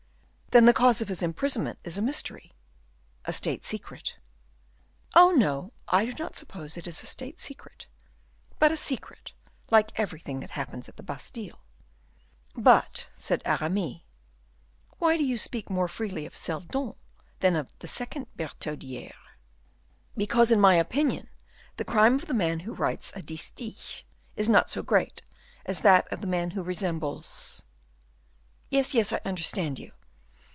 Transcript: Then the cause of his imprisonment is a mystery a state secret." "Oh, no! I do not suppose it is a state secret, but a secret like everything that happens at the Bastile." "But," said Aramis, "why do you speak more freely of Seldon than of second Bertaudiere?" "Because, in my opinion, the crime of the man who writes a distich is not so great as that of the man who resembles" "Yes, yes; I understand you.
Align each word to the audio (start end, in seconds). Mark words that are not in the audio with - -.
Then 0.53 0.65
the 0.65 0.73
cause 0.73 0.99
of 1.01 1.07
his 1.07 1.23
imprisonment 1.23 1.79
is 1.85 1.97
a 1.97 2.01
mystery 2.01 2.51
a 3.23 3.31
state 3.31 3.63
secret." 3.63 4.17
"Oh, 5.15 5.31
no! 5.31 5.71
I 5.87 6.03
do 6.03 6.13
not 6.21 6.37
suppose 6.37 6.75
it 6.75 6.87
is 6.87 7.01
a 7.01 7.05
state 7.05 7.39
secret, 7.39 7.87
but 8.59 8.69
a 8.69 8.75
secret 8.75 9.31
like 9.69 9.97
everything 9.97 10.41
that 10.41 10.49
happens 10.51 10.89
at 10.89 10.97
the 10.97 11.03
Bastile." 11.03 11.63
"But," 12.53 13.07
said 13.15 13.41
Aramis, 13.45 14.01
"why 14.99 15.15
do 15.15 15.23
you 15.23 15.37
speak 15.37 15.69
more 15.69 15.87
freely 15.87 16.25
of 16.25 16.35
Seldon 16.35 16.95
than 17.39 17.55
of 17.55 17.71
second 17.85 18.27
Bertaudiere?" 18.35 19.13
"Because, 20.17 20.51
in 20.51 20.59
my 20.59 20.75
opinion, 20.75 21.29
the 21.77 21.85
crime 21.85 22.15
of 22.15 22.25
the 22.25 22.33
man 22.33 22.59
who 22.59 22.73
writes 22.73 23.13
a 23.15 23.21
distich 23.21 24.03
is 24.35 24.49
not 24.49 24.69
so 24.69 24.83
great 24.83 25.21
as 25.65 25.79
that 25.79 26.11
of 26.11 26.19
the 26.19 26.27
man 26.27 26.51
who 26.51 26.61
resembles" 26.61 27.63
"Yes, 28.69 28.93
yes; 28.93 29.13
I 29.13 29.21
understand 29.23 29.79
you. 29.79 29.93